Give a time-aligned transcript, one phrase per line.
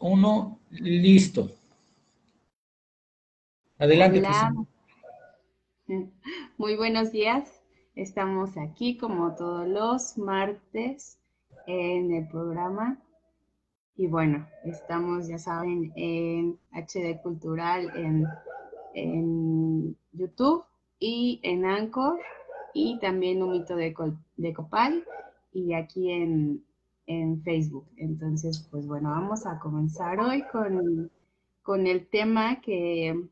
[0.00, 1.50] uno, listo.
[3.78, 4.20] Adelante.
[4.20, 4.54] Hola.
[6.58, 7.60] Muy buenos días.
[7.96, 11.18] Estamos aquí como todos los martes
[11.66, 13.02] en el programa.
[13.96, 18.26] Y bueno, estamos, ya saben, en HD Cultural, en,
[18.94, 20.64] en YouTube
[21.00, 22.20] y en Anchor
[22.74, 23.94] y también un mito de,
[24.36, 25.04] de Copal
[25.52, 26.64] y aquí en,
[27.06, 27.86] en Facebook.
[27.96, 33.28] Entonces, pues bueno, vamos a comenzar hoy con, el tema que,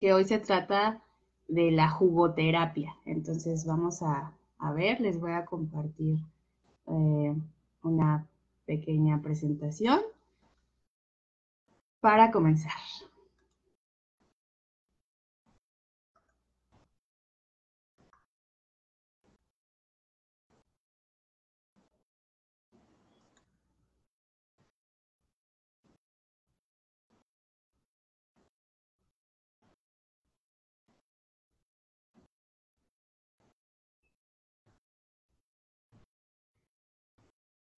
[0.00, 1.02] que, hoy se trata
[1.46, 2.94] de la jugoterapia.
[3.04, 4.32] Entonces, vamos a,
[4.74, 6.18] ver, les voy a compartir
[6.86, 7.34] eh,
[7.82, 8.26] una
[8.66, 10.00] pequeña presentación
[12.00, 12.72] para comenzar.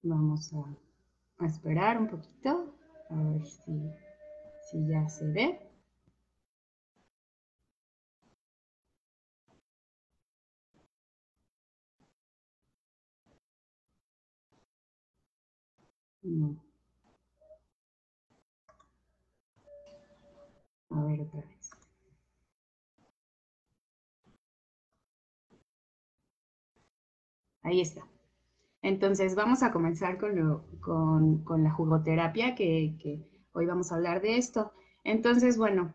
[0.02, 2.74] Vamos a, esperar un poquito,
[3.10, 3.72] a ver si,
[4.70, 5.60] si ya se ve.
[16.22, 16.56] No.
[20.90, 21.70] A ver otra vez.
[27.62, 28.09] Ahí está.
[28.82, 33.20] Entonces, vamos a comenzar con, la jugoterapia, que,
[33.52, 34.72] hoy vamos a hablar de esto.
[35.04, 35.92] Entonces, bueno,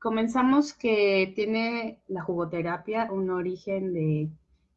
[0.00, 4.30] comenzamos que tiene la jugoterapia un origen de,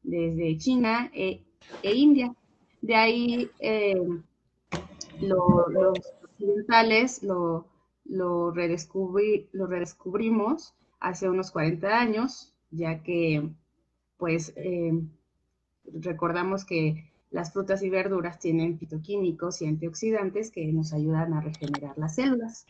[0.03, 1.43] desde China e,
[1.81, 2.35] e India.
[2.81, 4.07] De ahí eh,
[5.19, 5.65] los
[6.23, 7.65] occidentales lo,
[8.05, 13.49] lo, redescubrimos hace unos 40 años, ya que,
[14.17, 14.93] pues, eh,
[15.85, 21.97] recordamos que las frutas y verduras tienen fitoquímicos y antioxidantes que nos ayudan a regenerar
[21.97, 22.65] las células.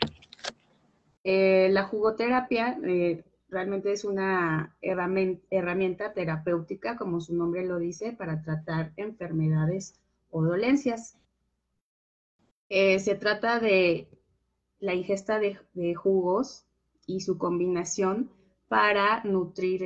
[1.24, 8.42] Eh, la jugoterapia eh, realmente es una herramienta terapéutica, como su nombre lo dice, para
[8.42, 9.94] tratar enfermedades
[10.32, 11.18] o dolencias.
[12.70, 14.08] Eh, se trata de
[14.80, 15.58] la ingesta de,
[15.96, 16.66] jugos
[17.06, 18.30] y su combinación
[18.68, 19.82] para nutrir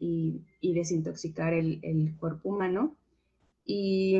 [0.00, 2.96] y, desintoxicar el cuerpo humano
[3.64, 4.18] y,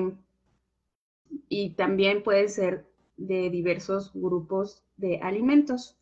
[1.48, 5.96] y también puede ser de diversos grupos de alimentos.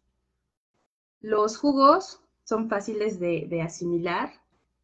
[1.20, 4.32] Los jugos son fáciles de, asimilar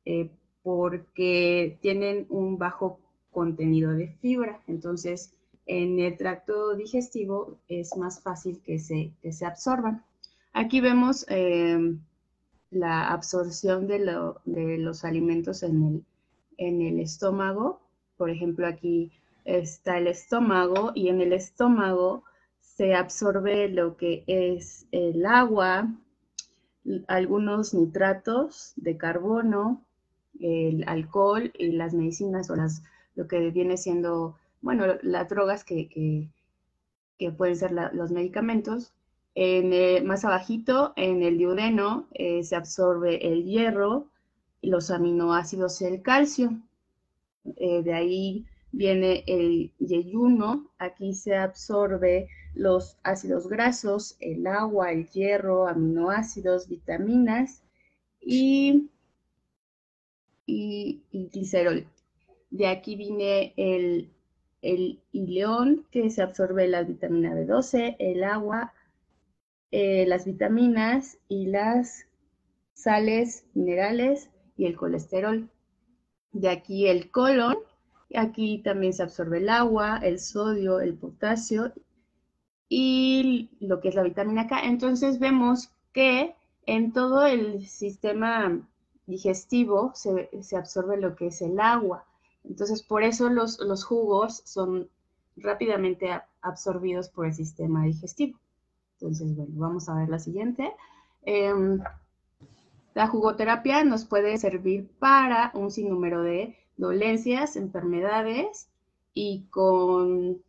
[0.05, 0.31] eh,
[0.63, 5.35] porque tienen un bajo contenido de fibra, entonces
[5.67, 10.03] en el tracto digestivo es más fácil que se, se absorban.
[10.53, 12.01] Aquí vemos em,
[12.71, 13.99] la absorción de,
[14.45, 16.05] de, los alimentos en el,
[16.57, 17.81] en el estómago
[18.19, 19.11] por ejemplo, aquí
[19.45, 22.25] está el estómago y en el estómago
[22.61, 25.89] se absorbe lo que es el agua,
[27.07, 29.85] algunos nitratos de carbono,
[30.41, 32.83] el alcohol y las medicinas o las,
[33.15, 36.29] lo que viene siendo, bueno, las drogas que,
[37.37, 38.93] pueden ser los medicamentos.
[39.35, 44.07] En, más abajito, en el duodeno, eh, se absorbe el hierro,
[44.63, 46.59] los aminoácidos y el calcio.
[47.57, 55.09] Eh, de ahí viene el yeyuno, aquí se absorbe los ácidos grasos, el agua, el
[55.09, 57.63] hierro, aminoácidos, vitaminas
[58.21, 58.91] y,
[60.47, 61.87] y, glicerol.
[62.51, 64.11] De aquí viene el,
[64.63, 68.73] el ileón, que se absorbe la vitamina B12, el agua,
[69.71, 72.07] eh, las vitaminas y las
[72.73, 75.51] sales minerales y el colesterol.
[76.33, 77.57] De aquí el colon,
[78.15, 81.73] aquí también se absorbe el agua, el sodio, el potasio
[82.69, 84.65] y lo que es la vitamina K.
[84.65, 86.35] Entonces vemos que
[86.67, 88.61] en todo el sistema
[89.07, 92.05] digestivo se, absorbe lo que es el agua.
[92.45, 94.89] Entonces por eso los, jugos son
[95.37, 96.11] rápidamente
[96.43, 98.39] absorbidos por el sistema digestivo.
[98.95, 100.73] Entonces, bueno, vamos a ver la siguiente.
[101.23, 101.81] Em,
[102.99, 108.71] la jugoterapia nos puede servir para un sinnúmero de dolencias, enfermedades
[109.15, 110.43] y con,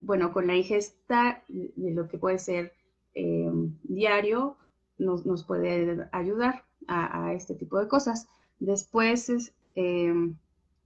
[0.00, 2.72] bueno, con la ingesta de lo que puede ser
[3.14, 3.52] eh,
[3.82, 4.56] diario,
[4.96, 8.28] nos, puede ayudar a, este tipo de cosas.
[8.60, 10.14] Después, eh,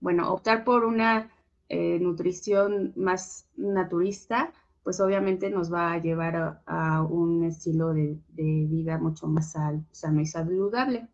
[0.01, 1.31] bueno, optar por una
[1.69, 4.51] eh, nutrición más naturista,
[4.89, 9.51] pues obviamente nos va a llevar a, un estilo de, vida mucho más
[9.91, 11.07] sano y saludable.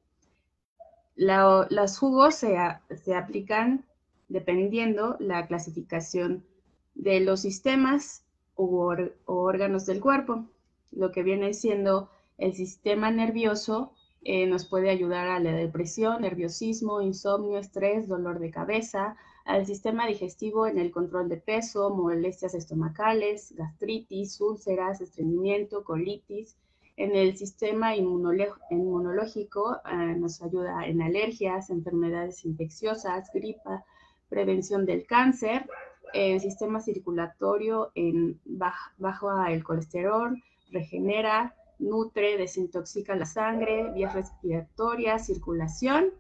[1.18, 2.56] los jugos se,
[3.04, 3.84] se aplican
[4.30, 6.46] dependiendo la clasificación
[6.94, 8.24] de los sistemas
[8.56, 8.96] o,
[9.26, 10.46] órganos del cuerpo.
[10.94, 17.02] Lo que viene siendo el sistema nervioso eh, nos puede ayudar a la depresión, nerviosismo,
[17.02, 23.54] insomnio, estrés, dolor de cabeza, al sistema digestivo en el control de peso, molestias estomacales,
[23.56, 26.58] gastritis, úlceras, estreñimiento, colitis.
[26.98, 33.86] En el sistema inmunológico eh, nos ayuda en alergias, enfermedades infecciosas, gripa,
[34.30, 35.70] prevención del cáncer,
[36.14, 46.12] el sistema circulatorio en bajo el colesterol, regenera, nutre, desintoxica la sangre, vías respiratorias, circulación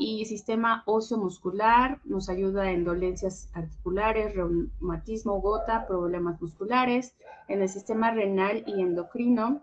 [0.00, 7.16] y sistema óseo muscular, nos ayuda en dolencias articulares, reumatismo, gota, problemas musculares,
[7.48, 9.60] en el sistema renal y endocrino,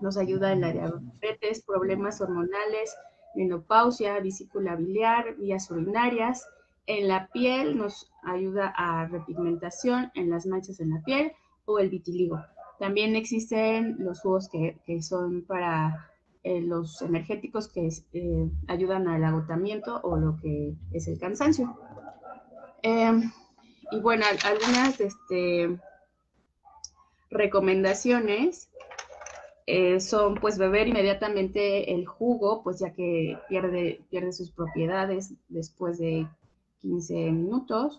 [0.00, 2.94] nos ayuda en la diabetes, problemas hormonales,
[3.34, 6.46] menopausia, vesícula biliar, vías urinarias,
[6.86, 11.32] en la piel nos ayuda a repigmentación en las manchas en la piel
[11.64, 12.38] o el vitiligo.
[12.78, 16.10] También existen los jugos que, son para
[16.44, 21.74] eh, los energéticos que eh, ayudan al agotamiento o lo que es el cansancio.
[22.82, 23.32] Em,
[23.90, 25.78] y bueno, algunas este,
[27.30, 28.68] recomendaciones
[29.66, 35.98] eh, son pues beber inmediatamente el jugo, pues ya que pierde, pierde sus propiedades después
[35.98, 36.28] de
[36.82, 37.98] 15 minutos.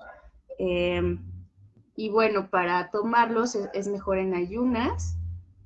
[0.60, 1.20] Em,
[1.96, 5.18] y bueno, para tomarlos es, mejor en ayunas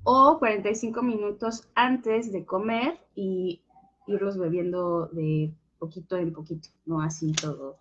[0.04, 3.62] o 45 minutos antes de comer y
[4.06, 7.78] irlos bebiendo de poquito en poquito, no así todo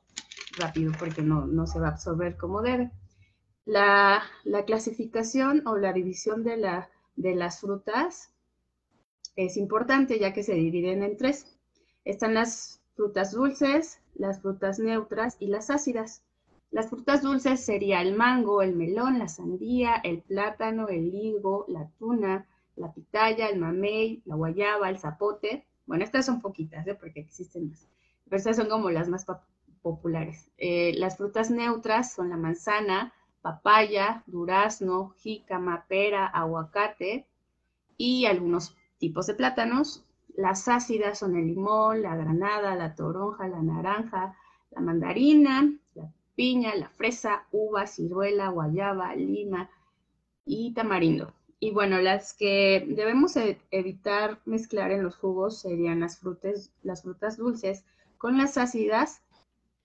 [0.58, 2.92] rápido porque no, no se va a absorber como debe.
[3.66, 8.34] La, la clasificación o la división de, la, de las frutas
[9.36, 11.46] es importante ya que se dividen en tres.
[12.04, 16.24] Están las frutas dulces, las frutas neutras y las ácidas.
[16.72, 21.90] Las frutas dulces sería el mango, el melón, la sandía, el plátano, el higo, la
[21.98, 22.46] tuna,
[22.76, 25.66] la pitaya, el mamey, la guayaba, el zapote.
[25.88, 26.96] Bueno, estas son poquitas, ¿eh?
[26.96, 27.88] porque existen más.
[28.26, 29.26] Pero estas son como las más
[29.82, 30.52] populares.
[30.58, 37.26] Eh, las frutas neutras son la manzana, papaya, durazno, jícama, pera, aguacate
[37.98, 40.06] y algunos tipos de plátanos.
[40.36, 44.36] Las ácidas son el limón, la granada, la toronja, la naranja,
[44.72, 45.74] la mandarina,
[46.40, 49.70] piña, la fresa, uva, ciruela, guayaba, lima
[50.46, 51.34] y tamarindo.
[51.60, 57.02] Y bueno, las que debemos e-, evitar mezclar en los jugos serían las frutas, las
[57.04, 57.84] frutas dulces
[58.18, 59.22] con las ácidas,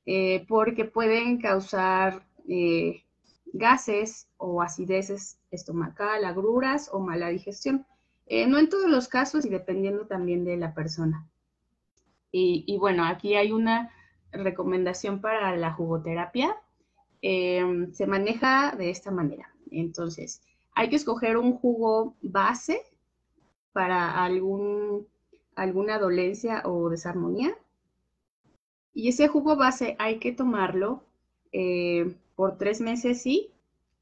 [0.07, 3.03] eh, porque pueden causar eh,
[3.47, 7.85] gases o acideces estomacal, agruras o mala digestión.
[8.27, 11.29] Eh, no en todos los casos y dependiendo también de la persona.
[12.31, 13.91] Y, bueno, aquí hay una
[14.35, 16.57] recomendación para la jugoterapia.
[17.23, 19.49] Em, se maneja de esta manera.
[19.71, 20.43] Entonces,
[20.75, 22.83] hay que escoger un jugo base
[23.73, 25.07] para algún,
[25.55, 27.57] alguna dolencia o desarmonía.
[28.93, 31.03] Y ese jugo base hay que tomarlo
[31.53, 33.51] eh, por tres meses sí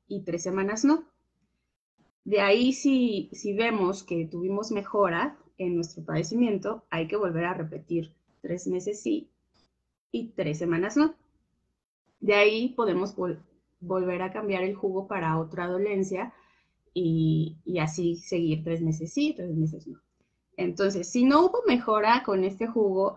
[0.08, 1.04] y tres semanas no.
[2.24, 7.54] De ahí, si, si vemos que tuvimos mejora en nuestro padecimiento, hay que volver a
[7.54, 9.31] repetir tres meses sí
[10.12, 11.14] y tres semanas no.
[12.20, 13.16] De ahí podemos
[13.80, 16.32] volver a cambiar el jugo para otra dolencia
[16.94, 19.98] y, así seguir tres meses sí, tres meses no.
[20.56, 23.16] Entonces, si no hubo mejora con este jugo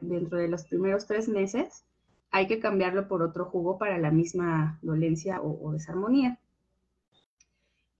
[0.00, 1.84] dentro de los primeros tres meses,
[2.30, 6.38] hay que cambiarlo por otro jugo para la misma dolencia o desarmonía.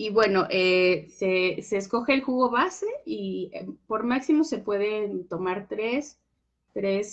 [0.01, 5.67] Y bueno, eh, se, escoge el jugo base y eh, por máximo se pueden tomar
[5.69, 6.21] tres,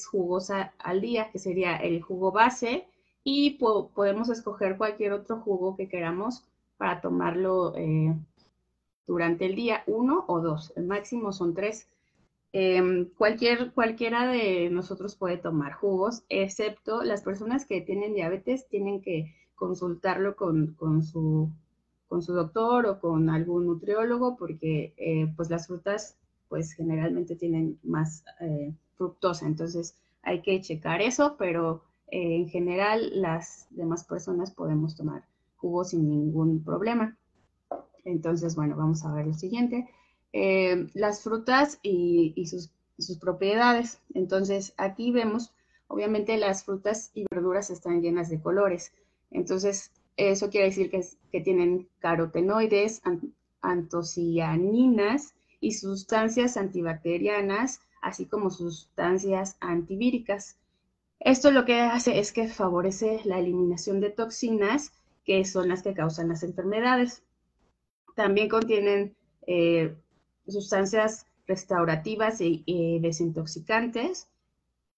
[0.09, 2.87] jugos al día, que sería el jugo base,
[3.23, 6.43] y podemos escoger cualquier otro jugo que queramos
[6.77, 8.13] para tomarlo eh,
[9.07, 10.73] durante el día, uno o dos.
[10.75, 11.87] El máximo son tres.
[12.53, 19.01] Em, cualquier, cualquiera de nosotros puede tomar jugos, excepto las personas que tienen diabetes tienen
[19.01, 21.51] que consultarlo con su
[22.07, 27.79] con su doctor o con algún nutriólogo porque eh, pues las frutas pues generalmente tienen
[27.83, 34.51] más eh, fructosa, entonces hay que checar eso, pero eh, en general las demás personas
[34.51, 35.23] podemos tomar
[35.57, 37.17] jugo sin ningún problema.
[38.03, 39.89] Entonces, bueno, vamos a ver lo siguiente.
[40.93, 43.99] las frutas y, sus, propiedades.
[44.13, 45.53] Entonces, aquí vemos,
[45.87, 48.93] obviamente las frutas y verduras están llenas de colores.
[49.31, 53.01] Entonces, Eso quiere decir que tienen carotenoides,
[53.61, 60.57] antocianinas y sustancias antibacterianas, así como sustancias antivíricas.
[61.19, 64.91] Esto lo que hace es que favorece la eliminación de toxinas,
[65.25, 67.23] que son las que causan las enfermedades.
[68.15, 69.15] También contienen
[69.47, 69.95] eh,
[70.47, 74.27] sustancias restaurativas y desintoxicantes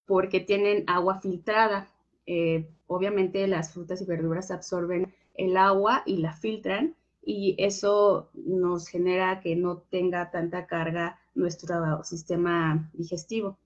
[0.05, 1.87] porque tienen agua filtrada.
[2.25, 8.87] Eh, obviamente las frutas y verduras absorben el agua y la filtran y eso nos
[8.87, 13.57] genera que no tenga tanta carga nuestro sistema digestivo.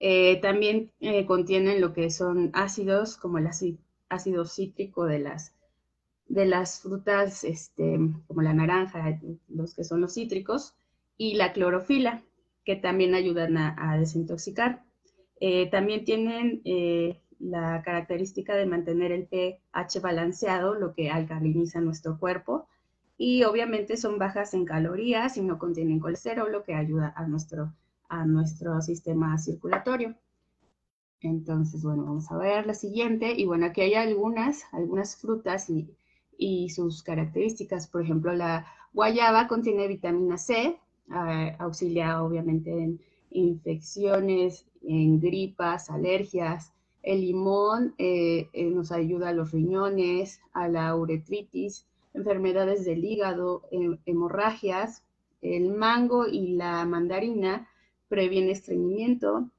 [0.00, 3.48] Eh, también eh, contienen lo que son ácidos, como el
[4.08, 5.54] ácido cítrico de las,
[6.28, 10.74] de las frutas, este, como la naranja, los que son los cítricos,
[11.16, 12.22] y la clorofila,
[12.64, 14.84] que también ayudan a, desintoxicar.
[15.40, 16.62] Eh, también tienen
[17.38, 22.66] la característica de mantener el pH balanceado, lo que alcaliniza nuestro cuerpo.
[23.16, 27.72] Y obviamente son bajas en calorías y no contienen colesterol, lo que ayuda a nuestro,
[28.08, 30.16] a nuestro sistema circulatorio.
[31.20, 33.32] Entonces, bueno, vamos a ver la siguiente.
[33.32, 35.88] Y bueno, aquí hay algunas, algunas frutas y,
[36.68, 37.86] sus características.
[37.86, 40.78] Por ejemplo, la guayaba contiene vitamina C,
[41.10, 46.72] ah, auxilia obviamente en infecciones, en gripas, alergias,
[47.04, 53.62] el limón eh, eh, nos ayuda a los riñones, a la uretritis, enfermedades del hígado,
[54.06, 55.04] hemorragias.
[55.42, 57.68] El mango y la mandarina
[58.08, 59.50] previene estreñimiento,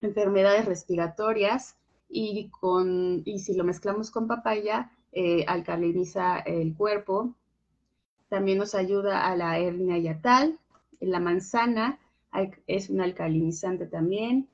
[0.00, 1.76] enfermedades respiratorias
[2.08, 7.34] y, con, y si lo mezclamos con papaya, eh, alcaliniza el cuerpo.
[8.28, 10.58] También nos ayuda a la hernia yatal.
[10.98, 12.00] La manzana
[12.66, 14.48] es un alcalinizante también,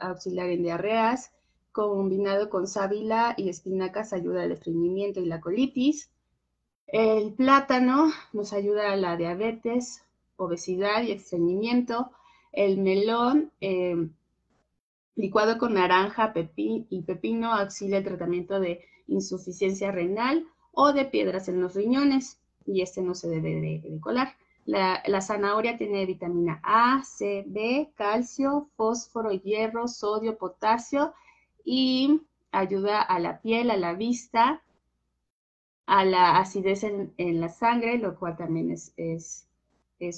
[0.00, 1.32] auxiliar en diarreas
[1.72, 6.10] combinado con sábila y espinacas ayuda al estreñimiento y la colitis.
[6.92, 10.04] El plátano nos ayuda a la diabetes,
[10.36, 12.10] obesidad y estreñimiento.
[12.52, 14.10] El melón, eh,
[15.16, 21.62] licuado con naranja y pepino, auxilia el tratamiento de insuficiencia renal o de piedras en
[21.62, 24.36] los riñones, y este no se debe de, colar.
[24.66, 31.14] La, la, zanahoria tiene vitamina A, C, B, calcio, fósforo, hierro, sodio, potasio
[31.64, 32.20] y
[32.52, 34.62] ayuda a la piel, a la vista,
[35.92, 39.46] a la acidez en, la sangre, lo cual también es, es,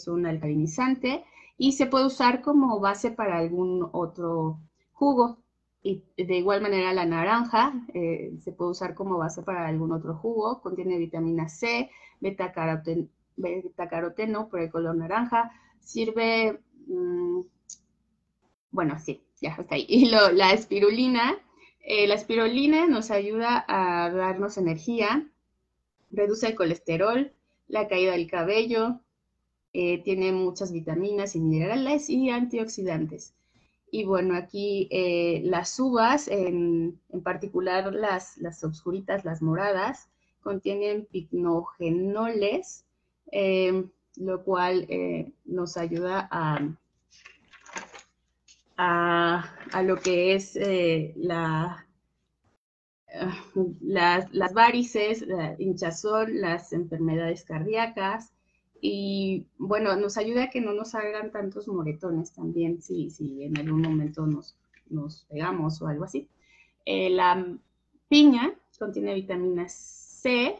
[0.06, 1.24] un alcalinizante
[1.58, 4.60] y se puede usar como base para algún otro
[4.92, 5.38] jugo.
[5.82, 10.14] Y de igual manera la naranja eh, se puede usar como base para algún otro
[10.14, 11.90] jugo, contiene vitamina C,
[12.20, 15.50] beta, caroteno por el color naranja,
[15.80, 17.40] sirve, mm,
[18.70, 19.86] bueno, sí, ya está ahí.
[19.88, 21.34] Y la espirulina,
[21.80, 25.28] eh, la espirulina nos ayuda a darnos energía,
[26.14, 27.32] reduce el colesterol,
[27.68, 29.00] la caída del cabello,
[29.72, 33.34] eh, tiene muchas vitaminas y minerales y antioxidantes.
[33.90, 40.08] Y bueno, aquí eh, las uvas, en, particular las, las obscuritas, las moradas,
[40.40, 42.84] contienen picnogenoles,
[44.16, 44.86] lo cual
[45.44, 46.76] nos ayuda a,
[48.76, 51.83] a, lo que es eh, la,
[53.80, 58.32] las, varices, la hinchazón, las enfermedades cardíacas
[58.80, 63.56] y bueno, nos ayuda a que no nos hagan tantos moretones también si, si en
[63.58, 64.56] algún momento nos,
[64.90, 66.28] nos pegamos o algo así.
[66.84, 67.46] Eh, la
[68.08, 70.58] piña contiene vitamina C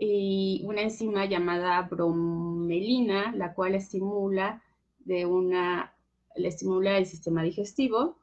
[0.00, 4.62] y una enzima llamada bromelina, la cual estimula
[5.00, 5.92] de una
[6.36, 8.18] estimula el sistema digestivo.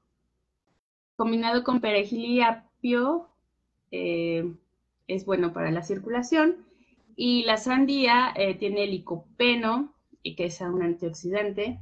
[1.17, 3.27] Combinado con perejil y apio,
[3.97, 4.53] eh,
[5.07, 6.65] es bueno para la circulación.
[7.15, 11.79] Y la sandía eh, tiene licopeno, que es un antioxidante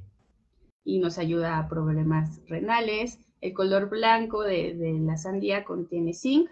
[0.84, 3.18] y nos ayuda a problemas renales.
[3.42, 6.50] El color blanco de, la sandía contiene zinc.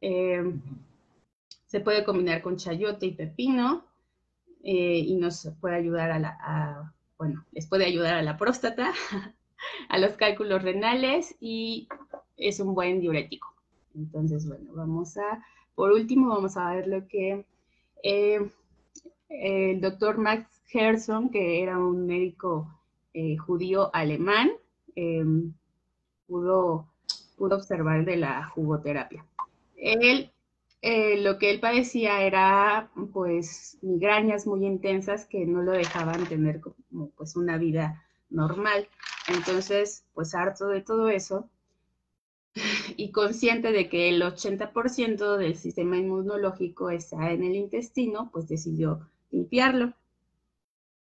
[0.00, 0.42] Eh,
[1.66, 3.84] se puede combinar con chayote y pepino
[4.62, 8.92] y nos puede ayudar a, la, a bueno, les puede ayudar a la próstata,
[9.88, 11.86] a los cálculos renales y
[12.36, 13.49] es un buen diurético.
[13.94, 15.44] Entonces, bueno, vamos a,
[15.74, 17.44] por último, vamos a ver lo que
[18.02, 18.50] eh,
[19.28, 22.68] el doctor Max Gerson, que era un médico
[23.14, 24.50] eh, judío alemán,
[24.96, 25.24] eh,
[26.26, 26.86] pudo,
[27.36, 29.24] pudo observar de la jugoterapia.
[29.76, 30.30] Él
[30.82, 37.10] lo que él padecía era pues migrañas muy intensas que no lo dejaban tener como
[37.10, 38.88] pues una vida normal.
[39.28, 41.50] Entonces, pues harto de todo eso,
[42.96, 49.08] y consciente de que el 80% del sistema inmunológico está en el intestino, pues decidió
[49.30, 49.94] limpiarlo.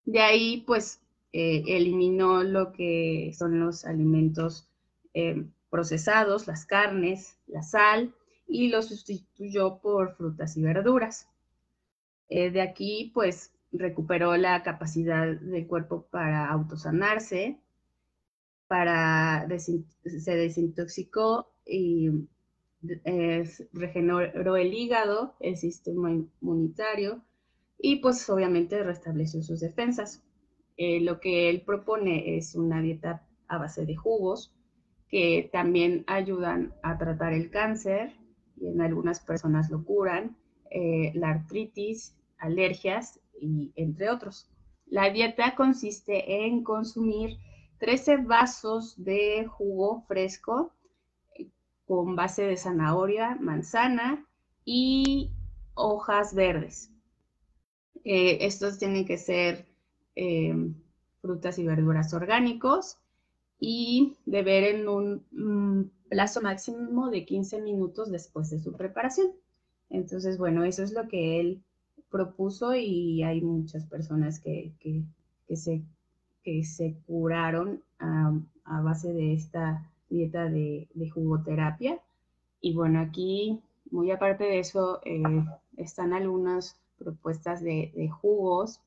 [0.04, 1.00] De ahí, pues,
[1.32, 4.68] eh, eliminó lo que son los alimentos
[5.14, 8.14] eh, procesados, las carnes, la sal,
[8.46, 11.28] y lo sustituyó por frutas y verduras.
[12.28, 17.58] Eh, de aquí, pues, recuperó la capacidad del cuerpo para autosanarse,
[18.68, 22.10] para se desintoxicó y
[23.72, 27.22] regeneró el hígado, el sistema inmunitario
[27.78, 30.22] y pues obviamente restableció sus defensas.
[30.76, 34.54] Eh, lo que él propone es una dieta a base de jugos
[35.08, 38.14] que también ayudan a tratar el cáncer
[38.56, 40.36] y en algunas personas lo curan,
[40.70, 44.50] eh, la artritis, alergias y entre otros.
[44.86, 47.38] La dieta consiste en consumir
[47.78, 50.72] 13 vasos de jugo fresco
[51.86, 54.26] con base de zanahoria, manzana
[54.64, 55.30] y
[55.74, 56.90] hojas verdes.
[58.04, 59.66] estos tienen que ser
[60.16, 60.74] Em,
[61.20, 62.96] frutas y verduras orgánicos
[63.60, 69.32] y beber en un mm, plazo máximo de 15 minutos después de su preparación.
[69.90, 71.62] Entonces, bueno, eso es lo que él
[72.10, 74.72] propuso y hay muchas personas que,
[75.54, 75.82] se,
[76.42, 78.32] que se curaron a,
[78.80, 82.00] base de esta dieta de, jugoterapia.
[82.60, 83.60] Y bueno, aquí,
[83.90, 85.22] muy aparte de eso, eh,
[85.76, 88.80] están algunas propuestas de, de jugos.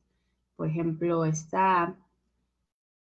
[0.55, 1.95] Por ejemplo, está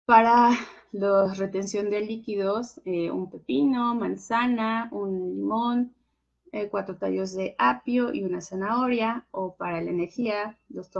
[0.05, 0.51] para
[0.93, 5.95] la retención de líquidos, eh, un pepino, manzana, un limón,
[6.53, 10.91] eh, cuatro tallos de apio y una zanahoria, o para la energía, dos,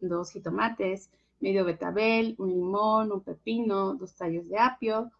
[0.00, 1.10] dos jitomates,
[1.40, 5.10] medio betabel, un limón, un pepino, dos tallos de apio,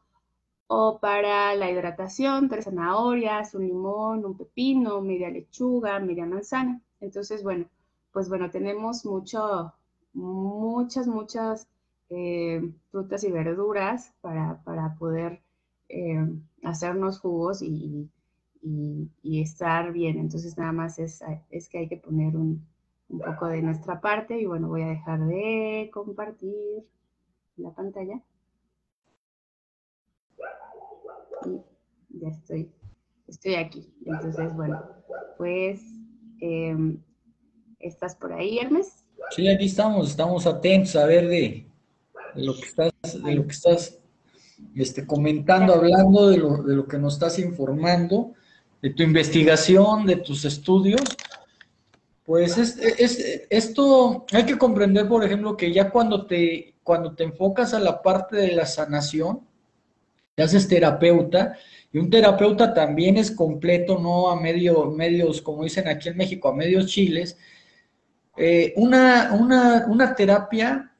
[0.73, 6.81] o para la hidratación, tres zanahorias, un limón, un pepino, media lechuga, media manzana.
[7.01, 7.67] Entonces, bueno,
[8.13, 9.73] pues bueno, tenemos mucho,
[10.13, 11.67] muchas, muchas
[12.09, 12.63] eh,
[12.93, 15.43] frutas y verduras para, poder
[15.89, 16.25] eh,
[16.63, 18.09] hacernos jugos y,
[19.25, 20.19] estar bien.
[20.19, 22.65] Entonces nada más es, es que hay que poner un,
[23.09, 26.87] poco de nuestra parte y bueno, voy a dejar de compartir
[27.57, 28.23] la pantalla.
[31.47, 31.63] Y
[32.11, 32.71] ya estoy,
[33.27, 33.93] estoy aquí.
[34.05, 34.83] Entonces, bueno,
[35.37, 35.81] pues,
[36.41, 36.99] em,
[37.79, 39.05] ¿estás por ahí, Hermes?
[39.31, 41.67] Sí, aquí estamos, estamos atentos a ver de,
[42.35, 42.93] lo que estás,
[43.23, 43.99] de lo que estás
[44.75, 48.33] este, comentando, hablando de lo, de lo que nos estás informando,
[48.83, 51.03] de tu investigación, de tus estudios.
[52.25, 57.25] Pues es, es, esto hay que comprender, por ejemplo, que ya cuando te, cuando te
[57.25, 59.41] enfocas a la parte de la sanación,
[60.35, 61.57] te haces terapeuta,
[61.93, 66.49] y un terapeuta también es completo, no a medio, medios, como dicen aquí en México,
[66.49, 67.37] a medios chiles,
[68.37, 70.93] eh, una, una, terapia,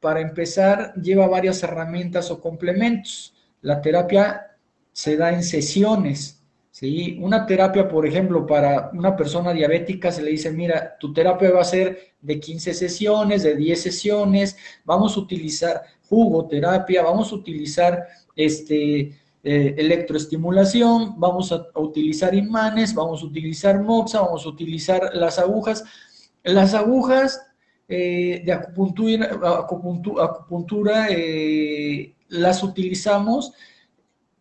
[0.00, 3.34] para empezar, lleva varias herramientas o complementos.
[3.60, 4.56] La terapia
[4.90, 6.42] se da en sesiones.
[6.70, 7.18] ¿sí?
[7.20, 11.60] Una terapia, por ejemplo, para una persona diabética se le dice, mira, tu terapia va
[11.60, 18.08] a ser de 15 sesiones, de 10 sesiones, vamos a utilizar jugoterapia, vamos a utilizar
[18.34, 19.12] este,
[19.44, 25.84] eh, electroestimulación, vamos a, utilizar imanes, vamos a utilizar moxa, vamos a utilizar las agujas.
[26.44, 27.40] Las agujas
[27.88, 29.30] eh, de acupuntura,
[30.22, 33.52] acupuntura, eh, las utilizamos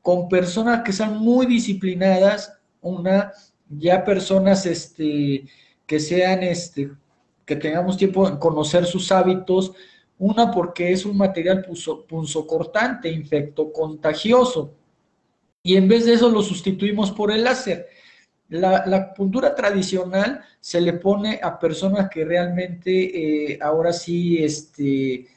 [0.03, 3.31] con personas que sean muy disciplinadas, una,
[3.69, 5.45] ya personas este,
[5.87, 6.91] que sean, este,
[7.45, 9.73] que tengamos tiempo en conocer sus hábitos,
[10.19, 11.65] una porque es un material
[12.07, 14.75] punzocortante, infecto contagioso,
[15.63, 17.87] y en vez de eso lo sustituimos por el láser.
[18.49, 25.27] La, la puntura tradicional se le pone a personas que realmente eh, ahora sí, este,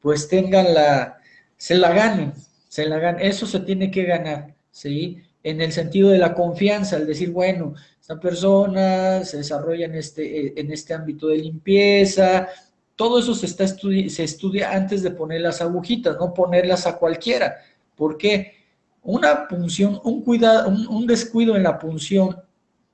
[0.00, 1.18] pues tengan la,
[1.56, 2.32] se la ganen,
[2.68, 3.26] se la ganen.
[3.26, 5.22] Eso se tiene que ganar, ¿sí?
[5.42, 10.58] En el sentido de la confianza, al decir, bueno, esta persona se desarrolla en este,
[10.58, 12.48] en este ámbito de limpieza,
[12.96, 17.56] todo eso se, está se estudia antes de poner las agujitas, no ponerlas a cualquiera.
[17.96, 18.61] ¿Por qué?
[19.02, 22.36] Una punción, un, cuidado, un descuido en la punción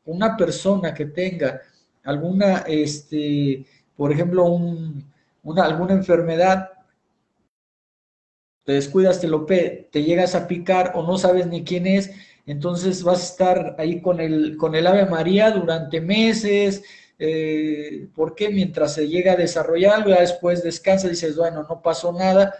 [0.09, 1.61] una persona que tenga
[2.03, 4.44] alguna, este, por ejemplo,
[5.42, 6.71] una, alguna enfermedad,
[8.64, 12.11] te descuidas, te lo te llegas a picar o no sabes ni quién es,
[12.47, 16.83] entonces vas a estar ahí con el, con el Ave María durante meses,
[17.18, 22.12] eh, porque mientras se llega a desarrollar ya después descansa y dices, bueno, no pasó
[22.12, 22.55] nada,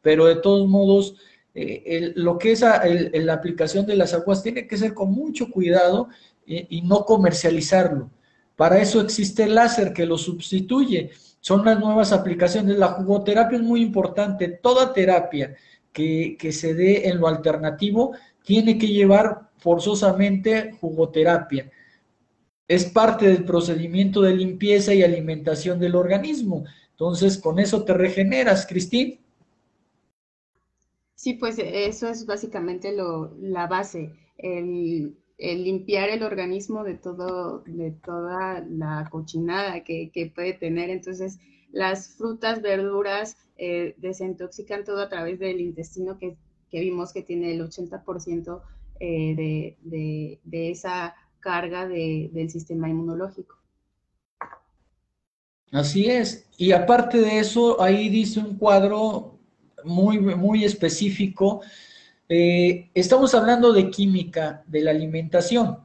[0.00, 1.16] pero de todos modos,
[1.54, 6.08] eh, lo que es la aplicación de las aguas tiene que ser con mucho cuidado
[6.46, 8.10] y no comercializarlo.
[8.56, 11.10] Para eso existe el láser que lo sustituye.
[11.40, 12.76] Son las nuevas aplicaciones.
[12.76, 14.48] La jugoterapia es muy importante.
[14.48, 15.56] Toda terapia
[15.92, 18.14] que, que se dé en lo alternativo
[18.44, 21.70] tiene que llevar forzosamente jugoterapia.
[22.68, 26.64] Es parte del procedimiento de limpieza y alimentación del organismo.
[26.90, 29.20] Entonces, con eso te regeneras, Cristín.
[31.24, 37.92] Sí, pues eso es básicamente lo, la base, el, limpiar el organismo de todo, de
[37.92, 40.90] toda la cochinada que, puede tener.
[40.90, 41.38] Entonces,
[41.72, 46.36] las frutas, verduras eh, desintoxican todo a través del intestino que,
[46.70, 48.60] vimos que tiene el 80%
[49.00, 49.34] eh,
[49.82, 53.56] de, de, esa carga del sistema inmunológico.
[55.72, 56.50] Así es.
[56.58, 59.33] Y aparte de eso, ahí dice un cuadro
[59.84, 61.62] muy, muy específico.
[62.28, 65.78] Eh, estamos hablando de química, de la alimentación.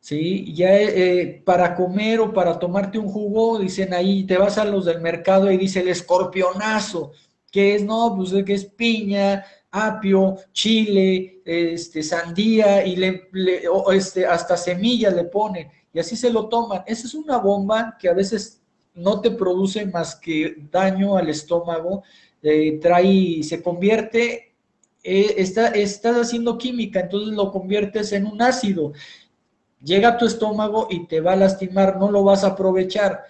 [0.00, 0.52] ¿sí?
[0.54, 4.84] Ya eh, para comer o para tomarte un jugo, dicen ahí, te vas a los
[4.84, 7.12] del mercado y dice el escorpionazo,
[7.50, 13.28] que es, no, pues que es piña, apio, chile, este, sandía y le,
[13.92, 16.82] este, hasta semillas le ponen y así se lo toman.
[16.86, 18.60] Esa es una bomba que a veces
[18.94, 22.02] no te produce más que daño al estómago,
[22.42, 24.54] eh, trae, se convierte,
[25.04, 28.92] eh, está, estás haciendo química, entonces lo conviertes en un ácido.
[29.82, 33.24] Llega a tu estómago y te va a lastimar, no lo vas a aprovechar.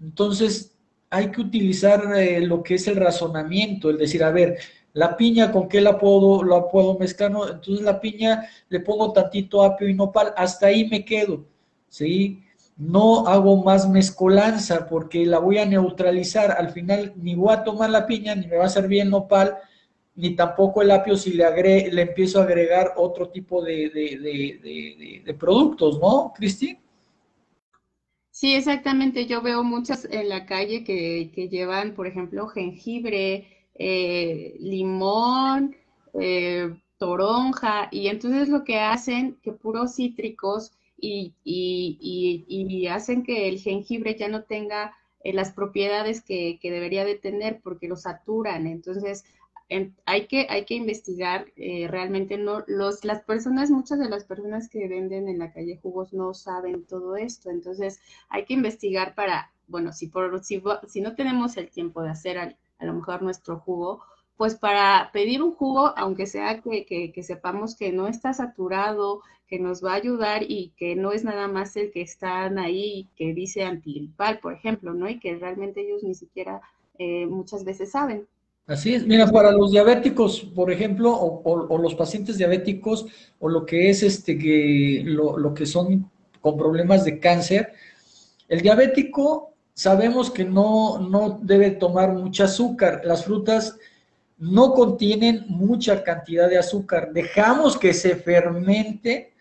[0.00, 0.74] Entonces
[1.10, 4.58] hay que utilizar eh, lo que es el razonamiento, el decir, a ver,
[4.92, 7.30] la piña, ¿con qué la puedo, la puedo mezclar?
[7.50, 11.44] entonces la piña le pongo tantito apio y nopal, hasta ahí me quedo,
[11.88, 12.42] ¿sí?
[12.78, 16.52] No hago más mezcolanza porque la voy a neutralizar.
[16.52, 19.58] Al final ni voy a tomar la piña, ni me va a servir el nopal,
[20.14, 26.32] ni tampoco el apio si le, le empiezo a agregar otro tipo de, productos, ¿no,
[26.34, 26.78] Cristi?
[28.30, 29.26] Sí, exactamente.
[29.26, 35.74] Yo veo muchas en la calle que, llevan, por ejemplo, jengibre, eh, limón,
[36.20, 43.58] eh, toronja, y entonces lo que hacen, que puros cítricos, y, y, hacen que el
[43.58, 48.66] jengibre ya no tenga eh, las propiedades que, debería de tener porque lo saturan.
[48.66, 49.24] Entonces,
[50.06, 54.68] hay, que, hay que investigar eh, realmente, no, los, las personas, muchas de las personas
[54.68, 57.50] que venden en la calle jugos no saben todo esto.
[57.50, 62.10] Entonces, hay que investigar para, bueno, si, por, si, si no tenemos el tiempo de
[62.10, 64.02] hacer a lo mejor nuestro jugo,
[64.38, 69.84] pues para pedir un jugo, aunque sea que, sepamos que no está saturado, que nos
[69.84, 73.64] va a ayudar y que no es nada más el que están ahí que dice
[73.64, 75.08] antigripal, por ejemplo, ¿no?
[75.08, 76.60] Y que realmente ellos ni siquiera
[76.98, 78.28] eh, muchas veces saben.
[78.68, 83.06] Así es, mira, para los diabéticos, por ejemplo, o, los pacientes diabéticos,
[83.40, 86.08] o lo que es este que lo, lo que son
[86.40, 87.72] con problemas de cáncer,
[88.46, 93.02] el diabético sabemos que no, no debe tomar mucho azúcar.
[93.04, 93.76] Las frutas
[94.38, 97.12] no contienen mucha cantidad de azúcar.
[97.12, 99.32] Dejamos que se fermente,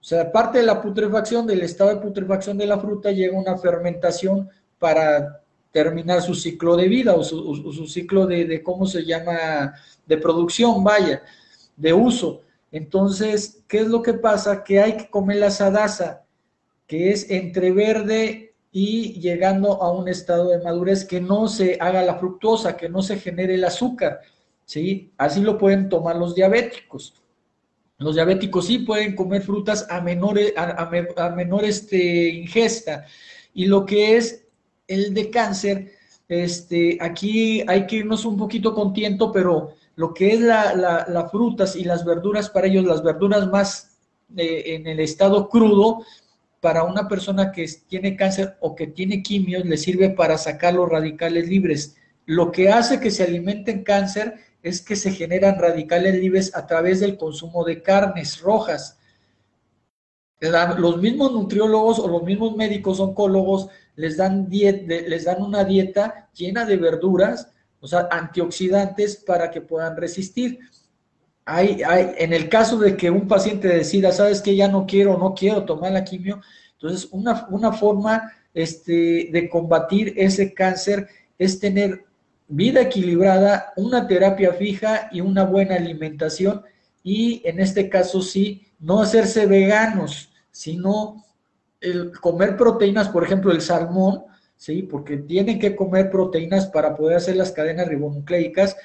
[0.00, 3.56] o sea, aparte de la putrefacción, del estado de putrefacción de la fruta, llega una
[3.56, 5.40] fermentación para
[5.72, 9.74] terminar su ciclo de vida o su, ciclo de, cómo se llama,
[10.06, 11.22] de producción, vaya,
[11.76, 12.42] de uso.
[12.70, 14.62] Entonces, ¿qué es lo que pasa?
[14.62, 16.22] Que hay que comer la sadaza,
[16.86, 22.02] que es entre verde y llegando a un estado de madurez que no se haga
[22.02, 24.20] la fructosa, que no se genere el azúcar.
[24.64, 25.12] ¿Sí?
[25.16, 27.14] Así lo pueden tomar los diabéticos.
[27.98, 33.04] Los diabéticos sí pueden comer frutas a menor, a, menor este, ingesta.
[33.54, 34.44] Y lo que es
[34.88, 35.92] el de cáncer,
[36.28, 41.28] este, aquí hay que irnos un poquito con tiento, pero lo que es las la,
[41.30, 43.96] frutas y las verduras, para ellos las verduras más
[44.36, 46.04] eh, en el estado crudo,
[46.60, 50.88] para una persona que tiene cáncer o que tiene quimios, le sirve para sacar los
[50.88, 51.96] radicales libres.
[52.26, 56.98] Lo que hace que se alimenten cáncer es que se generan radicales libres a través
[56.98, 58.98] del consumo de carnes rojas.
[60.40, 66.64] Los mismos nutriólogos o los mismos médicos oncólogos les dan, les dan una dieta llena
[66.64, 70.58] de verduras, o sea, antioxidantes para que puedan resistir.
[71.44, 75.18] Hay, hay, en el caso de que un paciente decida, sabes que ya no quiero,
[75.18, 76.40] no quiero tomar la quimio,
[76.72, 81.06] entonces una, una forma este, de combatir ese cáncer
[81.38, 82.06] es tener
[82.48, 86.62] vida equilibrada, una terapia fija y una buena alimentación
[87.02, 91.24] y en este caso sí, no hacerse veganos, sino
[91.80, 94.24] el comer proteínas, por ejemplo, el salmón,
[94.56, 94.82] ¿sí?
[94.82, 98.76] Porque tienen que comer proteínas para poder hacer las cadenas ribonucleicas.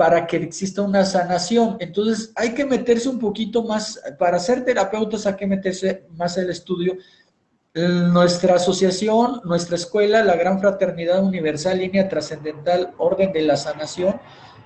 [0.00, 1.76] para que exista una sanación.
[1.78, 6.48] Entonces hay que meterse un poquito más, para ser terapeutas hay que meterse más el
[6.48, 6.96] estudio.
[7.72, 14.20] Nuestra asociación, nuestra escuela, la Gran Fraternidad Universal, Línea Trascendental, Orden de la Sanación,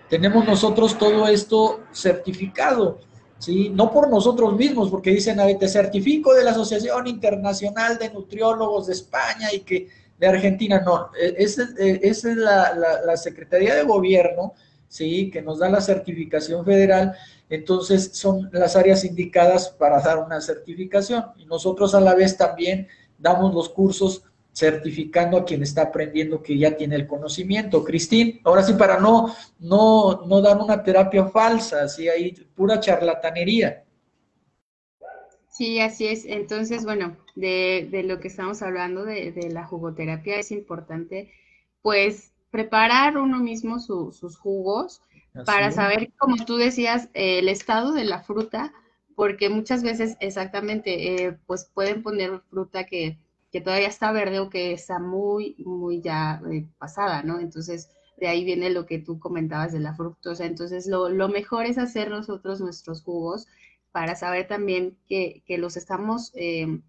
[0.08, 3.00] tenemos nosotros todo esto certificado,
[3.38, 3.68] ¿sí?
[3.68, 8.86] No por nosotros mismos, porque dicen, a te certifico de la Asociación Internacional de Nutriólogos
[8.86, 9.88] de España y que
[10.18, 12.72] de Argentina, no, e, esa, e, es la,
[13.04, 14.54] la Secretaría de Gobierno
[14.94, 15.28] ¿sí?
[15.28, 17.16] que nos da la certificación federal,
[17.48, 21.24] entonces son las áreas indicadas para dar una certificación.
[21.36, 26.56] Y nosotros a la vez también damos los cursos certificando a quien está aprendiendo que
[26.56, 27.84] ya tiene el conocimiento.
[27.84, 33.84] Cristín, ahora sí, para no, no, no dar una terapia falsa, así hay pura charlatanería.
[35.50, 36.24] Sí, así es.
[36.24, 41.32] Entonces, bueno, de, de lo que estamos hablando de, de la jugoterapia es importante,
[41.82, 45.00] pues preparar uno mismo sus jugos
[45.44, 48.72] para saber, como tú decías, el estado de la fruta,
[49.16, 53.18] porque muchas veces exactamente, eh, pues pueden poner fruta que,
[53.64, 57.38] todavía está verde o que está muy, muy ya eh, pasada, ¿no?
[57.38, 60.44] Entonces, de ahí viene lo que tú comentabas de la fructosa.
[60.44, 63.46] Entonces, lo, mejor es hacer nosotros nuestros jugos
[63.92, 66.80] para saber también que, los estamos eh,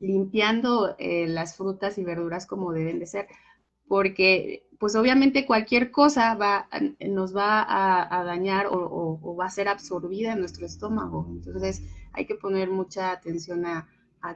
[0.00, 3.28] limpiando las frutas y verduras como deben de ser,
[3.92, 6.66] porque pues obviamente cualquier cosa va,
[6.98, 11.26] nos va a, dañar o, va a ser absorbida en nuestro estómago.
[11.28, 11.82] Entonces
[12.14, 13.86] hay que poner mucha atención a,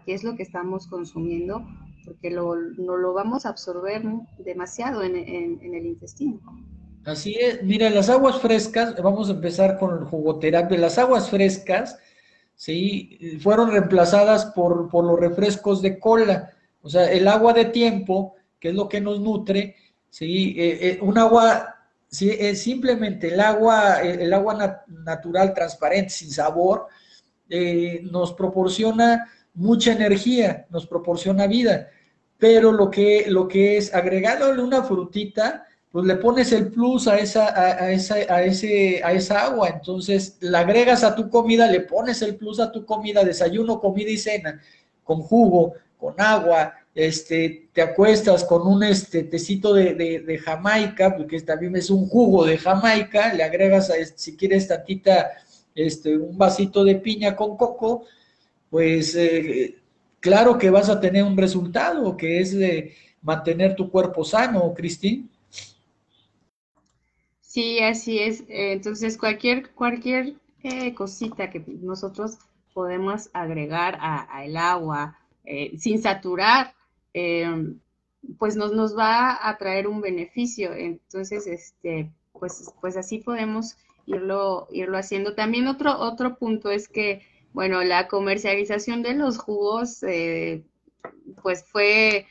[0.05, 1.67] qué es lo que estamos consumiendo,
[2.05, 2.55] porque no
[2.99, 4.03] lo vamos a absorber
[4.37, 6.39] demasiado en, el intestino.
[7.07, 11.99] Así es, mira, las aguas frescas, vamos a empezar con el jugoterapia, las aguas frescas,
[12.57, 13.39] ¿sí?
[13.43, 16.51] Fueron reemplazadas por, por los refrescos de cola,
[16.83, 19.77] o sea, el agua de tiempo, que es lo que nos nutre,
[20.11, 20.55] ¿sí?
[20.59, 21.77] Eh, eh, un agua,
[22.09, 22.31] ¿sí?
[22.31, 26.87] es simplemente el agua, el agua natural, transparente, sin sabor,
[27.49, 31.89] eh, nos proporciona mucha energía, nos proporciona vida,
[32.39, 37.19] pero lo que, lo que es agregándole una frutita, pues le pones el plus a
[37.19, 41.81] esa, a, esa, a, ese, a esa agua, entonces la agregas a tu comida, le
[41.81, 44.61] pones el plus a tu comida, desayuno, comida y cena,
[45.05, 51.77] con jugo, con agua, este, te acuestas con un este, tecito de, Jamaica, porque también
[51.77, 55.31] es un jugo de Jamaica, le agregas, a, si quieres, tantita,
[55.75, 58.05] este, un vasito de piña con coco,
[58.71, 59.77] pues eh,
[60.21, 65.31] claro que vas a tener un resultado, que es de mantener tu cuerpo sano, Cristín.
[67.43, 68.43] Sí, así es.
[68.49, 70.33] Entonces, cualquier, cualquier
[70.63, 72.39] eh, cosita que nosotros
[72.73, 76.75] podemos agregar al agua, eh, sin saturar
[77.19, 77.81] Em,
[78.39, 80.75] pues nos, nos va a traer un beneficio.
[80.75, 85.35] Entonces, este, pues, pues así podemos irlo, irlo haciendo.
[85.35, 87.23] También otro, otro punto es que,
[87.55, 90.63] bueno, la comercialización de los jugos, eh,
[91.43, 92.27] pues fue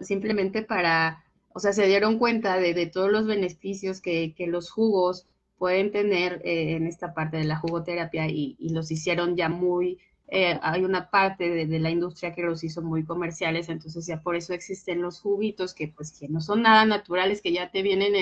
[0.00, 5.26] simplemente para, o sea, se dieron cuenta de, todos los beneficios que, los jugos
[5.58, 9.98] pueden tener eh, en esta parte de la jugoterapia y los hicieron ya muy
[10.34, 14.34] eh, hay una parte de, la industria que los hizo muy comerciales, entonces ya por
[14.34, 18.14] eso existen los juguitos que pues que no son nada naturales, que ya te vienen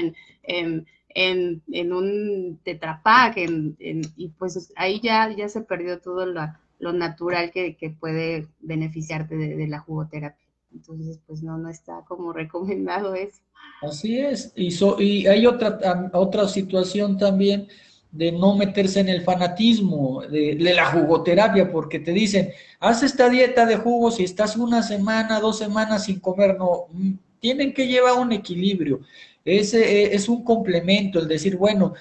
[0.42, 7.52] en, en, en, un tetrapack, y pues ahí ya, ya se perdió todo lo, natural
[7.52, 10.48] que, puede beneficiarte de, la jugoterapia.
[10.72, 13.40] Entonces, pues no, no está como recomendado eso.
[13.82, 17.68] Así es, y, y hay otra, otra situación también
[18.12, 23.66] de no meterse en el fanatismo de, la jugoterapia, porque te dicen, haz esta dieta
[23.66, 28.18] de jugos y estás una semana, dos semanas sin comer, no, mm, tienen que llevar
[28.18, 29.00] un equilibrio,
[29.44, 31.94] ese eh, es un complemento, el decir, bueno,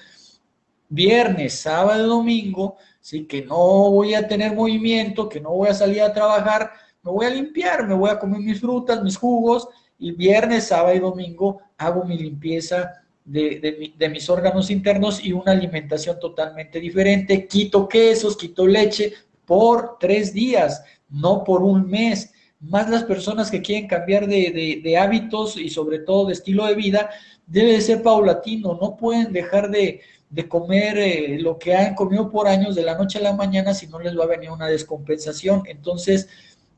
[0.88, 6.02] viernes, sábado, domingo, sí, que no voy a tener movimiento, que no voy a salir
[6.02, 9.68] a trabajar, me voy a limpiar, me voy a comer mis frutas, mis jugos,
[9.98, 16.18] y viernes, sábado y domingo hago mi limpieza de, mis órganos internos y una alimentación
[16.18, 17.46] totalmente diferente.
[17.46, 19.12] Quito quesos, quito leche
[19.44, 22.32] por tres días, no por un mes.
[22.60, 27.10] Más las personas que quieren cambiar de, hábitos y sobre todo de estilo de vida,
[27.46, 30.00] debe de ser paulatino, no pueden dejar de,
[30.48, 33.88] comer eh, lo que han comido por años de la noche a la mañana si
[33.88, 35.62] no les va a venir una descompensación.
[35.66, 36.28] Entonces,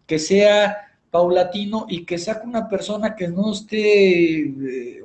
[0.06, 5.02] que sea paulatino y que sea una persona que no esté eh,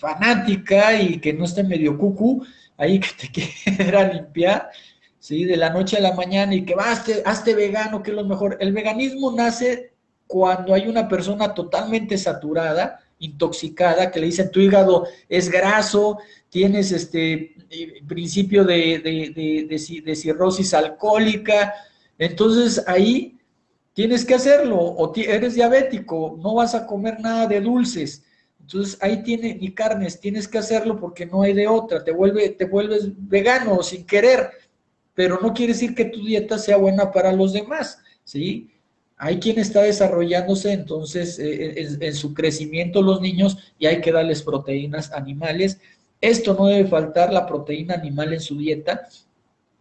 [0.00, 2.44] fanática y que no esté medio cucu,
[2.76, 3.30] ahí que te
[3.76, 4.70] quiera limpiar,
[5.18, 5.44] ¿sí?
[5.44, 8.56] De la noche a la mañana y que va, hazte, vegano, que es lo mejor.
[8.60, 9.92] El veganismo nace
[10.26, 16.90] cuando hay una persona totalmente saturada, intoxicada, que le dicen tu hígado es graso, tienes
[16.90, 21.74] este eh, principio de, de, cirrosis alcohólica,
[22.18, 23.38] entonces ahí
[23.92, 28.24] tienes que hacerlo, o eres diabético, no vas a comer nada de dulces,
[28.72, 32.50] entonces ahí tiene ni carnes, tienes que hacerlo porque no hay de otra, te, vuelve,
[32.50, 34.48] te vuelves vegano sin querer,
[35.12, 38.70] pero no quiere decir que tu dieta sea buena para los demás, ¿sí?
[39.16, 44.42] Hay quien está desarrollándose entonces eh, en, su crecimiento los niños y hay que darles
[44.42, 45.80] proteínas animales.
[46.20, 49.08] Esto no debe faltar, la proteína animal en su dieta.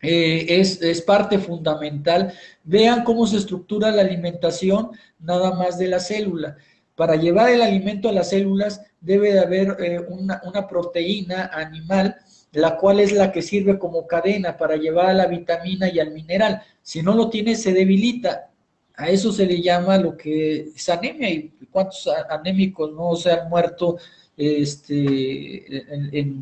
[0.02, 2.34] Eh, es, parte fundamental.
[2.64, 6.58] Vean cómo se estructura la alimentación nada más de la célula.
[7.00, 12.18] Para llevar el alimento a las células debe de haber eh, una, proteína animal
[12.52, 16.12] la cual es la que sirve como cadena para llevar a la vitamina y al
[16.12, 16.62] mineral.
[16.82, 18.50] Si no lo tiene, se debilita.
[18.98, 21.30] A eso se le llama lo que es anemia.
[21.30, 23.98] ¿Y cuántos anémicos no se han muerto
[24.36, 25.86] este,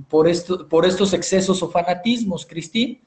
[0.09, 2.99] por, esto, por estos excesos o fanatismos, Cristín?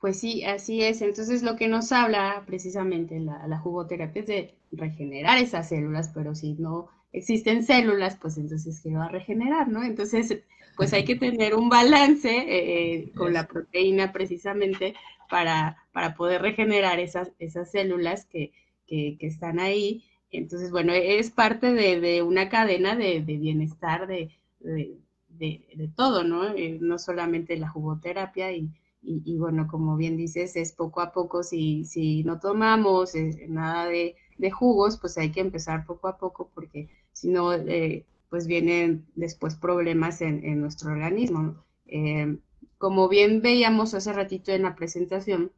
[0.00, 1.02] Pues sí, así es.
[1.02, 6.34] Entonces lo que nos habla precisamente la, la jugoterapia es de regenerar esas células, pero
[6.34, 9.82] si no existen células, pues entonces ¿qué va a regenerar, ¿no?
[9.82, 10.42] Entonces,
[10.76, 14.94] pues hay que tener un balance eh, con la proteína precisamente
[15.28, 18.52] para, para poder regenerar esas, esas células que,
[18.86, 20.04] que, están ahí.
[20.30, 24.30] Entonces, bueno, es parte de, una cadena de, bienestar de,
[24.60, 26.54] de, todo, ¿no?
[26.54, 31.42] Eh, no solamente la jugoterapia y, y, bueno, como bien dices, es poco a poco,
[31.42, 36.16] si, si no tomamos eh, nada de de jugos, pues hay que empezar poco a
[36.16, 41.56] poco porque si no, eh, pues vienen después problemas en, nuestro organismo.
[41.86, 42.38] Eh,
[42.78, 45.52] como bien veíamos hace ratito en la presentación,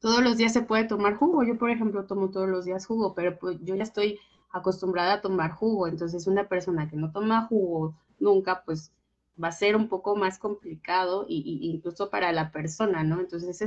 [0.00, 1.42] todos los días se puede tomar jugo.
[1.42, 4.18] Yo, por ejemplo, tomo todos los días jugo, pero pues yo ya estoy
[4.52, 5.88] acostumbrada a tomar jugo.
[5.88, 8.92] Entonces, una persona que no toma jugo nunca, pues
[9.42, 13.20] va a ser un poco más complicado y, incluso para la persona, ¿no?
[13.20, 13.62] Entonces es